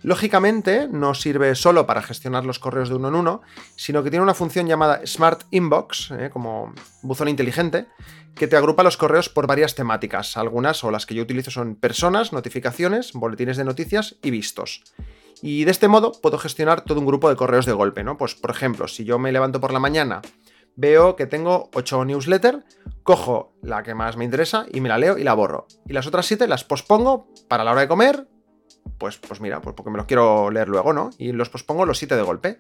Lógicamente, 0.04 0.88
no 0.92 1.14
sirve 1.14 1.54
solo 1.56 1.86
para 1.86 2.02
gestionar 2.02 2.46
los 2.46 2.60
correos 2.60 2.90
de 2.90 2.96
uno 2.96 3.10
en 3.10 3.16
uno, 3.16 3.42
sino 3.76 4.04
que 4.04 4.10
tiene 4.10 4.24
una 4.24 4.34
función 4.34 4.68
llamada 4.68 5.02
Smart 5.06 5.44
Inbox, 5.52 6.12
eh, 6.12 6.30
como 6.32 6.74
buzón 7.04 7.28
inteligente, 7.28 7.86
que 8.36 8.48
te 8.48 8.58
agrupa 8.58 8.84
los 8.84 8.98
correos 8.98 9.30
por 9.30 9.46
varias 9.46 9.76
temáticas. 9.76 10.38
Algunas 10.38 10.84
o 10.84 10.92
las 10.92 11.06
que 11.06 11.14
yo 11.14 11.24
utilizo 11.24 11.52
son 11.52 11.76
personas, 11.76 12.34
notificaciones, 12.34 13.14
boletines 13.14 13.58
de 13.58 13.66
noticias 13.66 14.16
y 14.24 14.32
vistos. 14.32 14.84
Y 15.42 15.66
de 15.66 15.72
este 15.72 15.88
modo 15.88 16.12
puedo 16.22 16.38
gestionar 16.38 16.82
todo 16.82 17.00
un 17.00 17.06
grupo 17.06 17.30
de 17.30 17.36
correos 17.36 17.66
de 17.66 17.74
golpe, 17.74 18.04
¿no? 18.04 18.18
Pues 18.18 18.36
por 18.36 18.52
ejemplo, 18.52 18.88
si 18.88 19.06
yo 19.06 19.20
me 19.20 19.32
levanto 19.32 19.60
por 19.60 19.74
la 19.74 19.80
mañana, 19.80 20.22
veo 20.76 21.16
que 21.16 21.28
tengo 21.28 21.70
8 21.74 22.06
newsletters, 22.06 22.64
cojo 23.04 23.54
la 23.62 23.84
que 23.84 23.94
más 23.94 24.18
me 24.18 24.26
interesa 24.26 24.66
y 24.72 24.82
me 24.82 24.90
la 24.90 24.98
leo 24.98 25.18
y 25.18 25.24
la 25.24 25.34
borro. 25.34 25.68
Y 25.88 25.94
las 25.94 26.08
otras 26.08 26.26
7 26.26 26.48
las 26.48 26.64
pospongo 26.64 27.28
para 27.48 27.64
la 27.64 27.72
hora 27.72 27.82
de 27.82 27.88
comer, 27.88 28.28
pues, 28.98 29.18
pues 29.18 29.42
mira, 29.42 29.62
pues 29.62 29.76
porque 29.76 29.92
me 29.92 29.98
los 29.98 30.06
quiero 30.06 30.52
leer 30.52 30.70
luego, 30.70 30.94
¿no? 30.94 31.10
Y 31.18 31.32
los 31.32 31.50
pospongo 31.50 31.86
los 31.86 31.98
7 31.98 32.16
de 32.16 32.22
golpe. 32.22 32.60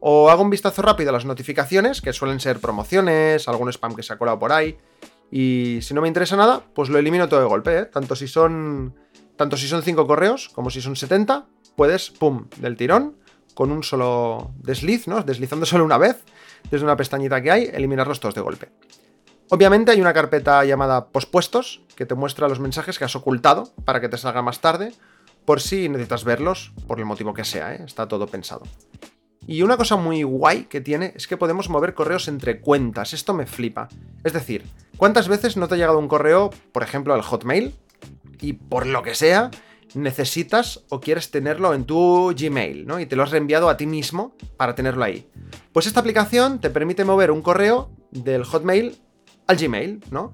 O 0.00 0.30
hago 0.30 0.42
un 0.42 0.50
vistazo 0.50 0.82
rápido 0.82 1.10
a 1.10 1.12
las 1.12 1.24
notificaciones, 1.24 2.00
que 2.00 2.12
suelen 2.12 2.40
ser 2.40 2.60
promociones, 2.60 3.48
algún 3.48 3.68
spam 3.70 3.94
que 3.94 4.02
se 4.02 4.12
ha 4.12 4.18
colado 4.18 4.38
por 4.38 4.52
ahí. 4.52 4.78
Y 5.30 5.78
si 5.82 5.94
no 5.94 6.00
me 6.00 6.08
interesa 6.08 6.36
nada, 6.36 6.62
pues 6.74 6.88
lo 6.88 6.98
elimino 6.98 7.28
todo 7.28 7.40
de 7.40 7.46
golpe, 7.46 7.78
¿eh? 7.78 7.84
Tanto 7.86 8.16
si 8.16 8.28
son. 8.28 8.94
Tanto 9.36 9.56
si 9.56 9.68
son 9.68 9.82
5 9.82 10.06
correos 10.06 10.50
como 10.50 10.68
si 10.68 10.82
son 10.82 10.96
70, 10.96 11.46
puedes, 11.76 12.10
pum, 12.10 12.46
del 12.58 12.76
tirón, 12.76 13.16
con 13.54 13.72
un 13.72 13.82
solo 13.82 14.52
desliz, 14.58 15.08
¿no? 15.08 15.22
Deslizando 15.22 15.64
solo 15.66 15.84
una 15.84 15.98
vez, 15.98 16.24
desde 16.70 16.84
una 16.84 16.96
pestañita 16.96 17.40
que 17.40 17.50
hay, 17.50 17.70
eliminarlos 17.72 18.20
todos 18.20 18.34
de 18.34 18.40
golpe. 18.42 18.68
Obviamente 19.48 19.90
hay 19.90 20.00
una 20.00 20.12
carpeta 20.12 20.64
llamada 20.64 21.08
pospuestos 21.08 21.82
que 21.96 22.06
te 22.06 22.14
muestra 22.14 22.48
los 22.48 22.60
mensajes 22.60 22.98
que 22.98 23.04
has 23.04 23.16
ocultado 23.16 23.72
para 23.84 24.00
que 24.00 24.08
te 24.08 24.16
salga 24.16 24.42
más 24.42 24.60
tarde, 24.60 24.92
por 25.44 25.60
si 25.60 25.88
necesitas 25.88 26.24
verlos, 26.24 26.72
por 26.86 26.98
el 26.98 27.06
motivo 27.06 27.34
que 27.34 27.44
sea, 27.44 27.74
¿eh? 27.74 27.82
está 27.84 28.08
todo 28.08 28.26
pensado. 28.26 28.62
Y 29.46 29.62
una 29.62 29.76
cosa 29.76 29.96
muy 29.96 30.22
guay 30.22 30.64
que 30.64 30.80
tiene 30.80 31.12
es 31.16 31.26
que 31.26 31.36
podemos 31.36 31.68
mover 31.70 31.94
correos 31.94 32.28
entre 32.28 32.60
cuentas. 32.60 33.14
Esto 33.14 33.34
me 33.34 33.46
flipa. 33.46 33.88
Es 34.22 34.32
decir, 34.32 34.64
¿cuántas 34.96 35.28
veces 35.28 35.56
no 35.56 35.66
te 35.66 35.74
ha 35.74 35.78
llegado 35.78 35.98
un 35.98 36.08
correo, 36.08 36.50
por 36.72 36.82
ejemplo, 36.82 37.14
al 37.14 37.22
Hotmail, 37.22 37.74
y 38.40 38.54
por 38.54 38.86
lo 38.86 39.02
que 39.02 39.14
sea, 39.14 39.50
necesitas 39.94 40.84
o 40.88 41.00
quieres 41.00 41.30
tenerlo 41.30 41.74
en 41.74 41.84
tu 41.84 42.34
Gmail, 42.36 42.86
¿no? 42.86 43.00
Y 43.00 43.06
te 43.06 43.16
lo 43.16 43.22
has 43.22 43.30
reenviado 43.30 43.68
a 43.68 43.76
ti 43.76 43.86
mismo 43.86 44.34
para 44.56 44.74
tenerlo 44.74 45.04
ahí. 45.04 45.28
Pues 45.72 45.86
esta 45.86 46.00
aplicación 46.00 46.60
te 46.60 46.70
permite 46.70 47.04
mover 47.04 47.30
un 47.30 47.42
correo 47.42 47.90
del 48.10 48.44
Hotmail 48.44 48.96
al 49.46 49.56
Gmail, 49.56 50.04
¿no? 50.10 50.32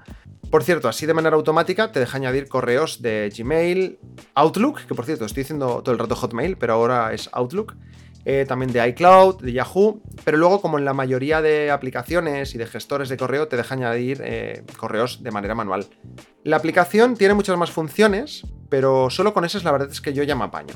Por 0.51 0.63
cierto, 0.63 0.89
así 0.89 1.07
de 1.07 1.15
manera 1.15 1.37
automática 1.37 1.91
te 1.93 2.01
deja 2.01 2.17
añadir 2.17 2.49
correos 2.49 3.03
de 3.03 3.33
Gmail, 3.37 3.99
Outlook, 4.35 4.87
que 4.87 4.95
por 4.95 5.05
cierto 5.05 5.25
estoy 5.25 5.43
diciendo 5.43 5.83
todo 5.83 5.93
el 5.93 5.99
rato 5.99 6.15
Hotmail, 6.15 6.57
pero 6.57 6.75
ahora 6.75 7.13
es 7.13 7.29
Outlook, 7.33 7.75
eh, 8.25 8.45
también 8.47 8.73
de 8.73 8.87
iCloud, 8.89 9.41
de 9.43 9.53
Yahoo, 9.53 10.01
pero 10.25 10.37
luego 10.37 10.61
como 10.61 10.79
en 10.79 10.85
la 10.85 10.95
mayoría 10.95 11.43
de 11.43 11.71
aplicaciones 11.71 12.55
y 12.55 12.59
de 12.59 12.67
gestores 12.67 13.09
de 13.09 13.17
correo 13.17 13.49
te 13.49 13.57
deja 13.57 13.75
añadir 13.75 14.21
eh, 14.25 14.65
correos 14.77 15.23
de 15.23 15.31
manera 15.31 15.55
manual. 15.55 15.87
La 16.43 16.57
aplicación 16.57 17.17
tiene 17.17 17.35
muchas 17.35 17.57
más 17.57 17.71
funciones, 17.71 18.47
pero 18.69 19.11
solo 19.11 19.35
con 19.35 19.45
esas 19.45 19.65
la 19.65 19.73
verdad 19.73 19.91
es 19.91 20.01
que 20.01 20.13
yo 20.13 20.23
ya 20.23 20.37
me 20.37 20.45
apaño. 20.45 20.75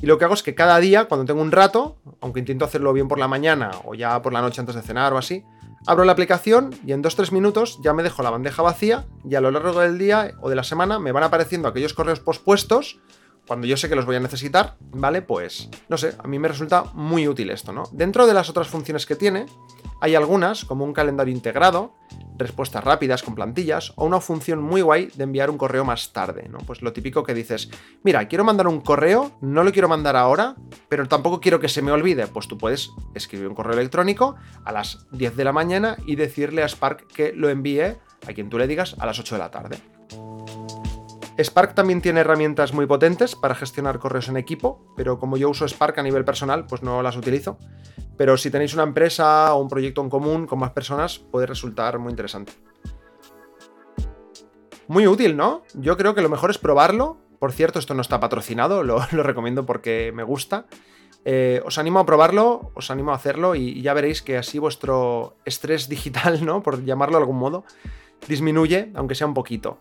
Y 0.00 0.06
lo 0.06 0.16
que 0.16 0.24
hago 0.24 0.34
es 0.34 0.42
que 0.42 0.54
cada 0.54 0.78
día, 0.78 1.04
cuando 1.06 1.26
tengo 1.26 1.42
un 1.42 1.52
rato, 1.52 1.98
aunque 2.20 2.40
intento 2.40 2.64
hacerlo 2.64 2.92
bien 2.92 3.08
por 3.08 3.18
la 3.18 3.28
mañana 3.28 3.70
o 3.84 3.94
ya 3.94 4.22
por 4.22 4.32
la 4.32 4.40
noche 4.40 4.60
antes 4.60 4.74
de 4.74 4.82
cenar 4.82 5.12
o 5.12 5.18
así, 5.18 5.44
abro 5.86 6.04
la 6.04 6.12
aplicación 6.12 6.74
y 6.86 6.92
en 6.92 7.02
2-3 7.02 7.32
minutos 7.32 7.78
ya 7.82 7.92
me 7.92 8.02
dejo 8.02 8.22
la 8.22 8.30
bandeja 8.30 8.62
vacía 8.62 9.06
y 9.24 9.34
a 9.34 9.40
lo 9.40 9.50
largo 9.50 9.80
del 9.80 9.98
día 9.98 10.32
o 10.40 10.50
de 10.50 10.56
la 10.56 10.64
semana 10.64 10.98
me 10.98 11.12
van 11.12 11.22
apareciendo 11.22 11.68
aquellos 11.68 11.94
correos 11.94 12.20
pospuestos 12.20 12.98
cuando 13.46 13.66
yo 13.66 13.76
sé 13.76 13.88
que 13.88 13.96
los 13.96 14.06
voy 14.06 14.16
a 14.16 14.20
necesitar, 14.20 14.76
¿vale? 14.92 15.22
Pues, 15.22 15.68
no 15.88 15.96
sé, 15.96 16.14
a 16.18 16.28
mí 16.28 16.38
me 16.38 16.48
resulta 16.48 16.84
muy 16.94 17.26
útil 17.26 17.50
esto, 17.50 17.72
¿no? 17.72 17.84
Dentro 17.92 18.26
de 18.26 18.34
las 18.34 18.48
otras 18.48 18.68
funciones 18.68 19.06
que 19.06 19.16
tiene, 19.16 19.46
hay 20.00 20.14
algunas, 20.14 20.64
como 20.64 20.84
un 20.84 20.92
calendario 20.92 21.34
integrado, 21.34 21.94
respuestas 22.38 22.82
rápidas 22.82 23.22
con 23.22 23.34
plantillas, 23.34 23.92
o 23.96 24.06
una 24.06 24.20
función 24.20 24.62
muy 24.62 24.80
guay 24.80 25.10
de 25.14 25.24
enviar 25.24 25.50
un 25.50 25.58
correo 25.58 25.84
más 25.84 26.12
tarde, 26.12 26.48
¿no? 26.48 26.58
Pues 26.58 26.80
lo 26.80 26.92
típico 26.92 27.22
que 27.22 27.34
dices, 27.34 27.70
mira, 28.02 28.26
quiero 28.28 28.44
mandar 28.44 28.66
un 28.66 28.80
correo, 28.80 29.32
no 29.42 29.62
lo 29.62 29.72
quiero 29.72 29.88
mandar 29.88 30.16
ahora, 30.16 30.56
pero 30.88 31.06
tampoco 31.06 31.40
quiero 31.40 31.60
que 31.60 31.68
se 31.68 31.82
me 31.82 31.92
olvide. 31.92 32.26
Pues 32.26 32.48
tú 32.48 32.56
puedes 32.56 32.90
escribir 33.14 33.48
un 33.48 33.54
correo 33.54 33.74
electrónico 33.74 34.36
a 34.64 34.72
las 34.72 35.06
10 35.12 35.36
de 35.36 35.44
la 35.44 35.52
mañana 35.52 35.96
y 36.06 36.16
decirle 36.16 36.62
a 36.62 36.68
Spark 36.68 37.06
que 37.08 37.32
lo 37.32 37.50
envíe 37.50 37.98
a 38.26 38.32
quien 38.34 38.48
tú 38.48 38.58
le 38.58 38.66
digas 38.66 38.96
a 38.98 39.06
las 39.06 39.18
8 39.18 39.34
de 39.34 39.38
la 39.38 39.50
tarde. 39.50 39.99
Spark 41.42 41.74
también 41.74 42.02
tiene 42.02 42.20
herramientas 42.20 42.74
muy 42.74 42.86
potentes 42.86 43.34
para 43.34 43.54
gestionar 43.54 43.98
correos 43.98 44.28
en 44.28 44.36
equipo, 44.36 44.84
pero 44.96 45.18
como 45.18 45.36
yo 45.36 45.48
uso 45.48 45.66
Spark 45.66 45.98
a 45.98 46.02
nivel 46.02 46.24
personal, 46.24 46.66
pues 46.66 46.82
no 46.82 47.02
las 47.02 47.16
utilizo. 47.16 47.58
Pero 48.16 48.36
si 48.36 48.50
tenéis 48.50 48.74
una 48.74 48.82
empresa 48.82 49.54
o 49.54 49.62
un 49.62 49.68
proyecto 49.68 50.02
en 50.02 50.10
común 50.10 50.46
con 50.46 50.58
más 50.58 50.72
personas, 50.72 51.18
puede 51.18 51.46
resultar 51.46 51.98
muy 51.98 52.10
interesante. 52.10 52.52
Muy 54.88 55.06
útil, 55.06 55.36
¿no? 55.36 55.62
Yo 55.74 55.96
creo 55.96 56.14
que 56.14 56.20
lo 56.20 56.28
mejor 56.28 56.50
es 56.50 56.58
probarlo. 56.58 57.16
Por 57.38 57.52
cierto, 57.52 57.78
esto 57.78 57.94
no 57.94 58.02
está 58.02 58.20
patrocinado, 58.20 58.82
lo, 58.84 59.00
recomiendo 59.00 59.64
porque 59.64 60.12
me 60.14 60.22
gusta. 60.22 60.66
Eh, 61.24 61.62
os 61.64 61.78
animo 61.78 61.98
a 61.98 62.06
probarlo, 62.06 62.72
os 62.74 62.90
animo 62.90 63.12
a 63.12 63.14
hacerlo 63.14 63.54
y, 63.54 63.80
ya 63.82 63.94
veréis 63.94 64.20
que 64.20 64.36
así 64.36 64.58
vuestro 64.58 65.36
estrés 65.44 65.88
digital, 65.88 66.44
¿no? 66.44 66.62
Por 66.62 66.84
llamarlo 66.84 67.16
de 67.16 67.22
algún 67.22 67.38
modo, 67.38 67.64
disminuye, 68.28 68.90
aunque 68.94 69.14
sea 69.14 69.26
un 69.26 69.34
poquito. 69.34 69.78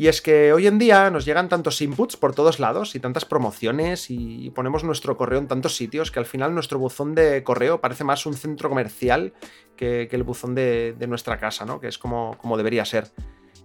Y 0.00 0.08
es 0.08 0.22
que 0.22 0.54
hoy 0.54 0.66
en 0.66 0.78
día 0.78 1.10
nos 1.10 1.26
llegan 1.26 1.50
tantos 1.50 1.82
inputs 1.82 2.16
por 2.16 2.34
todos 2.34 2.58
lados 2.58 2.94
y 2.94 3.00
tantas 3.00 3.26
promociones 3.26 4.06
y 4.08 4.48
ponemos 4.48 4.82
nuestro 4.82 5.18
correo 5.18 5.38
en 5.38 5.46
tantos 5.46 5.76
sitios 5.76 6.10
que 6.10 6.18
al 6.18 6.24
final 6.24 6.54
nuestro 6.54 6.78
buzón 6.78 7.14
de 7.14 7.44
correo 7.44 7.82
parece 7.82 8.02
más 8.02 8.24
un 8.24 8.32
centro 8.32 8.70
comercial 8.70 9.34
que, 9.76 10.08
el 10.10 10.22
buzón 10.22 10.54
de, 10.54 10.96
nuestra 11.06 11.36
casa, 11.36 11.66
¿no? 11.66 11.80
Que 11.80 11.88
es 11.88 11.98
como, 11.98 12.34
como 12.38 12.56
debería 12.56 12.86
ser. 12.86 13.12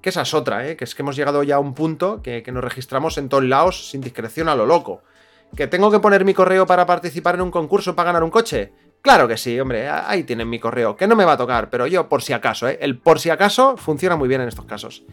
Que 0.01 0.09
esa 0.09 0.23
es 0.23 0.33
otra, 0.33 0.67
¿eh? 0.67 0.75
Que 0.75 0.83
es 0.83 0.93
que 0.93 1.03
hemos 1.03 1.15
llegado 1.15 1.41
ya 1.41 1.55
a 1.55 1.59
un 1.59 1.73
punto 1.73 2.21
que, 2.21 2.43
que 2.43 2.51
nos 2.51 2.65
registramos 2.65 3.17
en 3.17 3.29
todos 3.29 3.45
lados 3.45 3.89
sin 3.89 4.01
discreción 4.01 4.49
a 4.49 4.55
lo 4.55 4.65
loco. 4.65 5.03
¿Que 5.55 5.67
tengo 5.67 5.89
que 5.89 5.99
poner 5.99 6.25
mi 6.25 6.33
correo 6.33 6.65
para 6.65 6.85
participar 6.85 7.35
en 7.35 7.43
un 7.43 7.51
concurso 7.51 7.95
para 7.95 8.07
ganar 8.07 8.25
un 8.25 8.29
coche? 8.29 8.73
Claro 9.05 9.27
que 9.27 9.37
sí, 9.37 9.59
hombre, 9.59 9.87
ahí 9.87 10.23
tienen 10.23 10.49
mi 10.49 10.57
correo, 10.57 10.95
que 10.95 11.05
no 11.05 11.15
me 11.15 11.25
va 11.25 11.33
a 11.33 11.37
tocar, 11.37 11.69
pero 11.69 11.85
yo 11.85 12.09
por 12.09 12.23
si 12.23 12.33
acaso, 12.33 12.67
¿eh? 12.67 12.79
El 12.81 12.97
por 12.97 13.19
si 13.19 13.29
acaso 13.29 13.77
funciona 13.77 14.15
muy 14.15 14.27
bien 14.27 14.41
en 14.41 14.47
estos 14.47 14.65
casos. 14.65 15.03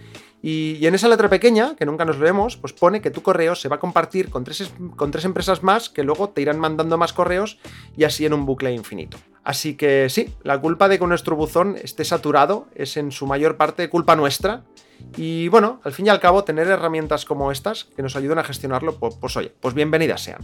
Y, 0.40 0.86
en 0.86 0.94
esa 0.94 1.08
letra 1.08 1.28
pequeña, 1.28 1.76
que 1.76 1.84
nunca 1.84 2.06
nos 2.06 2.18
leemos, 2.18 2.56
pues 2.56 2.72
pone 2.72 3.02
que 3.02 3.10
tu 3.10 3.20
correo 3.20 3.54
se 3.54 3.68
va 3.68 3.76
a 3.76 3.80
compartir 3.80 4.30
con 4.30 4.44
tres, 4.44 4.72
con 4.96 5.10
tres 5.10 5.26
empresas 5.26 5.62
más 5.62 5.90
que 5.90 6.04
luego 6.04 6.30
te 6.30 6.40
irán 6.40 6.58
mandando 6.58 6.96
más 6.96 7.12
correos 7.12 7.58
y 7.94 8.04
así 8.04 8.24
en 8.24 8.32
un 8.32 8.46
bucle 8.46 8.72
infinito. 8.72 9.18
Así 9.44 9.74
que 9.74 10.08
sí, 10.08 10.34
la 10.42 10.58
culpa 10.58 10.88
de 10.88 10.98
que 10.98 11.06
nuestro 11.06 11.36
buzón 11.36 11.76
esté 11.76 12.06
saturado 12.06 12.68
es 12.74 12.96
en 12.96 13.12
su 13.12 13.26
mayor 13.26 13.58
parte 13.58 13.90
culpa 13.90 14.16
nuestra. 14.16 14.64
Y 15.18 15.48
bueno, 15.48 15.82
al 15.84 15.92
fin 15.92 16.06
y 16.06 16.08
al 16.08 16.18
cabo, 16.18 16.44
tener 16.44 16.66
herramientas 16.66 17.26
como 17.26 17.52
estas 17.52 17.84
que 17.94 18.02
nos 18.02 18.16
ayuden 18.16 18.38
a 18.38 18.44
gestionarlo, 18.44 18.98
pues, 18.98 19.16
pues 19.16 19.36
oye, 19.36 19.52
pues 19.60 19.74
bienvenidas 19.74 20.22
sean. 20.22 20.40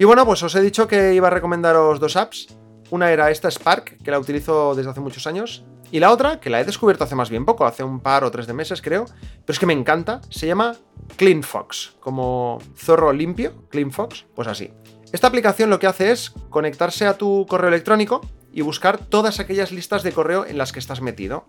Y 0.00 0.04
bueno, 0.04 0.24
pues 0.24 0.42
os 0.44 0.54
he 0.54 0.60
dicho 0.60 0.86
que 0.86 1.14
iba 1.14 1.26
a 1.26 1.30
recomendaros 1.30 1.98
dos 1.98 2.14
apps. 2.16 2.56
Una 2.90 3.10
era 3.10 3.32
esta 3.32 3.50
Spark, 3.50 3.98
que 4.02 4.10
la 4.12 4.20
utilizo 4.20 4.76
desde 4.76 4.90
hace 4.90 5.00
muchos 5.00 5.26
años. 5.26 5.64
Y 5.90 5.98
la 5.98 6.12
otra, 6.12 6.38
que 6.38 6.50
la 6.50 6.60
he 6.60 6.64
descubierto 6.64 7.02
hace 7.02 7.16
más 7.16 7.30
bien 7.30 7.44
poco, 7.44 7.66
hace 7.66 7.82
un 7.82 7.98
par 7.98 8.22
o 8.22 8.30
tres 8.30 8.46
de 8.46 8.52
meses 8.52 8.80
creo, 8.80 9.06
pero 9.06 9.54
es 9.54 9.58
que 9.58 9.66
me 9.66 9.72
encanta, 9.72 10.20
se 10.30 10.46
llama 10.46 10.76
CleanFox, 11.16 11.96
como 11.98 12.58
zorro 12.76 13.12
limpio, 13.12 13.66
CleanFox, 13.70 14.26
pues 14.34 14.46
así. 14.46 14.70
Esta 15.12 15.26
aplicación 15.26 15.70
lo 15.70 15.78
que 15.78 15.86
hace 15.86 16.12
es 16.12 16.32
conectarse 16.50 17.06
a 17.06 17.16
tu 17.16 17.46
correo 17.48 17.68
electrónico 17.68 18.20
y 18.52 18.60
buscar 18.60 18.98
todas 18.98 19.40
aquellas 19.40 19.72
listas 19.72 20.02
de 20.02 20.12
correo 20.12 20.44
en 20.44 20.58
las 20.58 20.72
que 20.72 20.78
estás 20.78 21.00
metido. 21.00 21.48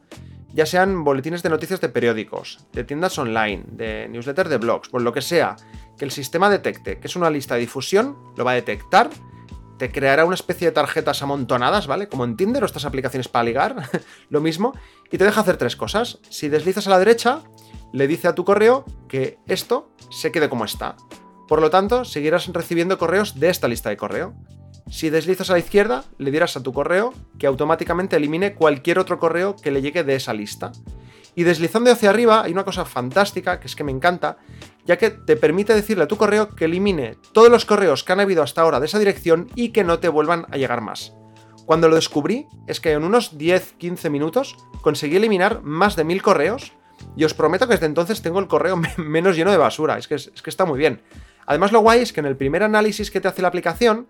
Ya 0.53 0.65
sean 0.65 1.03
boletines 1.03 1.43
de 1.43 1.49
noticias 1.49 1.79
de 1.81 1.89
periódicos, 1.89 2.65
de 2.73 2.83
tiendas 2.83 3.17
online, 3.17 3.63
de 3.67 4.07
newsletters 4.09 4.49
de 4.49 4.57
blogs, 4.57 4.89
por 4.89 5.01
lo 5.01 5.13
que 5.13 5.21
sea, 5.21 5.55
que 5.97 6.05
el 6.05 6.11
sistema 6.11 6.49
detecte 6.49 6.99
que 6.99 7.07
es 7.07 7.15
una 7.15 7.29
lista 7.29 7.55
de 7.55 7.61
difusión, 7.61 8.17
lo 8.35 8.45
va 8.45 8.51
a 8.51 8.55
detectar, 8.55 9.09
te 9.77 9.91
creará 9.91 10.25
una 10.25 10.35
especie 10.35 10.67
de 10.67 10.73
tarjetas 10.73 11.21
amontonadas, 11.23 11.87
¿vale? 11.87 12.07
Como 12.09 12.25
en 12.25 12.35
Tinder 12.35 12.63
o 12.63 12.65
estas 12.65 12.85
aplicaciones 12.85 13.27
para 13.27 13.45
ligar, 13.45 13.89
lo 14.29 14.41
mismo, 14.41 14.73
y 15.11 15.17
te 15.17 15.23
deja 15.23 15.41
hacer 15.41 15.57
tres 15.57 15.75
cosas. 15.75 16.19
Si 16.29 16.49
deslizas 16.49 16.87
a 16.87 16.91
la 16.91 16.99
derecha, 16.99 17.41
le 17.93 18.07
dice 18.07 18.27
a 18.27 18.35
tu 18.35 18.43
correo 18.43 18.85
que 19.07 19.39
esto 19.47 19.91
se 20.11 20.31
quede 20.31 20.49
como 20.49 20.65
está. 20.65 20.95
Por 21.47 21.61
lo 21.61 21.69
tanto, 21.69 22.05
seguirás 22.05 22.47
recibiendo 22.47 22.97
correos 22.97 23.39
de 23.39 23.49
esta 23.49 23.67
lista 23.67 23.89
de 23.89 23.97
correo. 23.97 24.35
Si 24.89 25.11
deslizas 25.11 25.49
a 25.49 25.53
la 25.53 25.59
izquierda, 25.59 26.03
le 26.17 26.31
dirás 26.31 26.57
a 26.57 26.63
tu 26.63 26.73
correo 26.73 27.13
que 27.37 27.45
automáticamente 27.45 28.15
elimine 28.15 28.55
cualquier 28.55 28.97
otro 28.97 29.19
correo 29.19 29.55
que 29.55 29.71
le 29.71 29.81
llegue 29.81 30.03
de 30.03 30.15
esa 30.15 30.33
lista. 30.33 30.71
Y 31.35 31.43
deslizando 31.43 31.91
hacia 31.91 32.09
arriba 32.09 32.43
hay 32.43 32.51
una 32.51 32.65
cosa 32.65 32.85
fantástica, 32.85 33.59
que 33.59 33.67
es 33.67 33.75
que 33.75 33.83
me 33.83 33.91
encanta, 33.91 34.37
ya 34.85 34.97
que 34.97 35.11
te 35.11 35.37
permite 35.37 35.75
decirle 35.75 36.05
a 36.05 36.07
tu 36.07 36.17
correo 36.17 36.55
que 36.55 36.65
elimine 36.65 37.17
todos 37.33 37.49
los 37.49 37.65
correos 37.65 38.03
que 38.03 38.13
han 38.13 38.19
habido 38.19 38.41
hasta 38.41 38.61
ahora 38.61 38.79
de 38.79 38.87
esa 38.87 38.97
dirección 38.97 39.47
y 39.55 39.69
que 39.69 39.83
no 39.83 39.99
te 39.99 40.09
vuelvan 40.09 40.47
a 40.49 40.57
llegar 40.57 40.81
más. 40.81 41.13
Cuando 41.65 41.87
lo 41.87 41.95
descubrí, 41.95 42.47
es 42.65 42.79
que 42.81 42.93
en 42.93 43.03
unos 43.03 43.37
10-15 43.37 44.09
minutos 44.09 44.57
conseguí 44.81 45.17
eliminar 45.17 45.61
más 45.61 45.95
de 45.95 46.03
mil 46.03 46.23
correos 46.23 46.73
y 47.15 47.25
os 47.25 47.35
prometo 47.35 47.67
que 47.67 47.73
desde 47.73 47.85
entonces 47.85 48.23
tengo 48.23 48.39
el 48.39 48.47
correo 48.47 48.75
menos 48.97 49.35
lleno 49.35 49.51
de 49.51 49.57
basura, 49.57 49.99
es 49.99 50.07
que, 50.07 50.15
es 50.15 50.41
que 50.43 50.49
está 50.49 50.65
muy 50.65 50.79
bien. 50.79 51.03
Además 51.45 51.71
lo 51.71 51.79
guay 51.81 52.01
es 52.01 52.11
que 52.11 52.21
en 52.21 52.25
el 52.25 52.35
primer 52.35 52.63
análisis 52.63 53.11
que 53.11 53.21
te 53.21 53.27
hace 53.27 53.43
la 53.43 53.47
aplicación, 53.47 54.07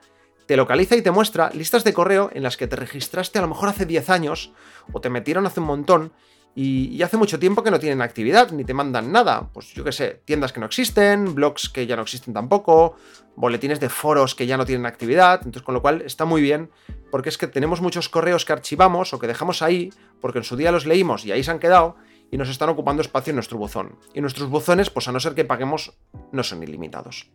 te 0.49 0.57
localiza 0.57 0.95
y 0.95 1.03
te 1.03 1.11
muestra 1.11 1.51
listas 1.53 1.83
de 1.83 1.93
correo 1.93 2.31
en 2.33 2.41
las 2.41 2.57
que 2.57 2.65
te 2.65 2.75
registraste 2.75 3.37
a 3.37 3.43
lo 3.43 3.49
mejor 3.49 3.69
hace 3.69 3.85
10 3.85 4.09
años 4.09 4.51
o 4.91 4.99
te 4.99 5.11
metieron 5.11 5.45
hace 5.45 5.59
un 5.59 5.67
montón 5.67 6.11
y, 6.55 7.03
hace 7.03 7.17
mucho 7.17 7.37
tiempo 7.37 7.61
que 7.61 7.69
no 7.69 7.79
tienen 7.79 8.01
actividad 8.01 8.49
ni 8.49 8.63
te 8.63 8.73
mandan 8.73 9.11
nada. 9.11 9.51
Pues 9.53 9.71
yo 9.75 9.83
qué 9.83 9.91
sé, 9.91 10.23
tiendas 10.25 10.51
que 10.51 10.59
no 10.59 10.65
existen, 10.65 11.35
blogs 11.35 11.69
que 11.69 11.85
ya 11.85 11.95
no 11.95 12.01
existen 12.01 12.33
tampoco, 12.33 12.95
boletines 13.35 13.79
de 13.79 13.89
foros 13.89 14.33
que 14.33 14.47
ya 14.47 14.57
no 14.57 14.65
tienen 14.65 14.87
actividad. 14.87 15.35
Entonces, 15.35 15.61
con 15.61 15.75
lo 15.75 15.83
cual 15.83 16.01
está 16.01 16.25
muy 16.25 16.41
bien 16.41 16.71
porque 17.11 17.29
es 17.29 17.37
que 17.37 17.45
tenemos 17.45 17.79
muchos 17.79 18.09
correos 18.09 18.43
que 18.43 18.53
archivamos 18.53 19.13
o 19.13 19.19
que 19.19 19.27
dejamos 19.27 19.61
ahí 19.61 19.93
porque 20.19 20.39
en 20.39 20.45
su 20.45 20.55
día 20.55 20.71
los 20.71 20.87
leímos 20.87 21.25
y 21.25 21.31
ahí 21.31 21.43
se 21.43 21.51
han 21.51 21.59
quedado 21.59 21.95
y 22.31 22.37
nos 22.37 22.49
están 22.49 22.69
ocupando 22.69 23.03
espacio 23.03 23.29
en 23.29 23.35
nuestro 23.35 23.59
buzón. 23.59 23.99
Y 24.15 24.21
nuestros 24.21 24.49
buzones, 24.49 24.89
pues 24.89 25.07
a 25.07 25.11
no 25.11 25.19
ser 25.19 25.35
que 25.35 25.45
paguemos, 25.45 25.93
no 26.31 26.41
son 26.41 26.63
ilimitados. 26.63 27.29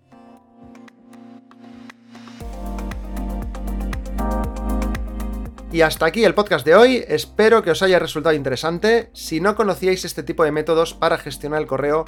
Y 5.74 5.82
hasta 5.82 6.06
aquí 6.06 6.22
el 6.22 6.36
podcast 6.36 6.64
de 6.64 6.76
hoy, 6.76 7.04
espero 7.08 7.64
que 7.64 7.72
os 7.72 7.82
haya 7.82 7.98
resultado 7.98 8.32
interesante. 8.32 9.10
Si 9.12 9.40
no 9.40 9.56
conocíais 9.56 10.04
este 10.04 10.22
tipo 10.22 10.44
de 10.44 10.52
métodos 10.52 10.94
para 10.94 11.18
gestionar 11.18 11.60
el 11.60 11.66
correo, 11.66 12.04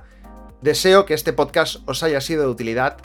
deseo 0.62 1.04
que 1.04 1.14
este 1.14 1.32
podcast 1.32 1.78
os 1.85 2.04
haya 2.04 2.20
sido 2.20 2.44
de 2.44 2.49
utilidad. 2.49 2.99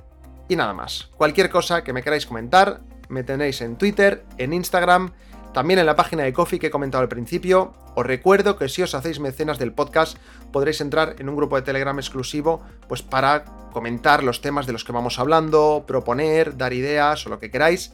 Y 0.50 0.56
nada 0.56 0.76
más, 0.76 1.10
cualquier 1.18 1.50
cosa 1.50 1.84
que 1.84 1.94
me 1.94 2.04
queráis 2.04 2.28
comentar, 2.28 2.82
me 3.10 3.24
tenéis 3.24 3.62
en 3.62 3.76
Twitter, 3.76 4.24
en 4.38 4.54
Instagram, 4.54 5.14
también 5.52 5.80
en 5.80 5.88
la 5.88 5.96
página 5.96 6.22
de 6.22 6.32
Coffee 6.32 6.60
que 6.60 6.68
he 6.68 6.70
comentado 6.70 7.02
al 7.02 7.10
principio. 7.10 7.74
Os 7.96 8.06
recuerdo 8.06 8.56
que 8.56 8.70
si 8.70 8.84
os 8.84 8.94
hacéis 8.94 9.20
mecenas 9.20 9.58
del 9.58 9.74
podcast 9.74 10.20
podréis 10.52 10.80
entrar 10.80 11.16
en 11.18 11.28
un 11.28 11.38
grupo 11.38 11.56
de 11.56 11.64
Telegram 11.64 11.98
exclusivo 11.98 12.62
pues 12.88 13.02
para 13.02 13.46
comentar 13.74 14.24
los 14.24 14.42
temas 14.42 14.68
de 14.68 14.74
los 14.74 14.84
que 14.84 14.92
vamos 14.92 15.18
hablando, 15.18 15.86
proponer, 15.88 16.56
dar 16.56 16.72
ideas 16.72 17.26
o 17.26 17.30
lo 17.30 17.40
que 17.40 17.50
queráis. 17.50 17.94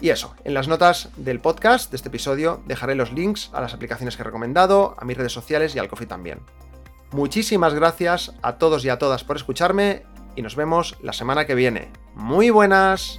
Y 0.00 0.10
eso, 0.10 0.34
en 0.44 0.54
las 0.54 0.68
notas 0.68 1.08
del 1.16 1.40
podcast 1.40 1.90
de 1.90 1.96
este 1.96 2.08
episodio 2.08 2.62
dejaré 2.66 2.94
los 2.94 3.12
links 3.12 3.50
a 3.52 3.60
las 3.60 3.72
aplicaciones 3.72 4.16
que 4.16 4.22
he 4.22 4.24
recomendado, 4.24 4.94
a 4.98 5.04
mis 5.04 5.16
redes 5.16 5.32
sociales 5.32 5.74
y 5.74 5.78
al 5.78 5.88
coffee 5.88 6.06
también. 6.06 6.40
Muchísimas 7.12 7.72
gracias 7.72 8.32
a 8.42 8.58
todos 8.58 8.84
y 8.84 8.90
a 8.90 8.98
todas 8.98 9.24
por 9.24 9.36
escucharme 9.36 10.04
y 10.34 10.42
nos 10.42 10.56
vemos 10.56 10.96
la 11.02 11.12
semana 11.12 11.46
que 11.46 11.54
viene. 11.54 11.90
Muy 12.14 12.50
buenas. 12.50 13.18